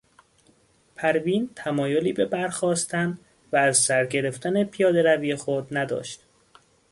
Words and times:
پروین 0.95 1.49
تمایلی 1.55 2.13
به 2.13 2.25
برخاستن 2.25 3.17
و 3.51 3.57
از 3.57 3.77
سر 3.77 4.05
گرفتن 4.05 4.63
پیادهروی 4.63 5.35
خود 5.35 5.77
نداشت. 5.77 6.23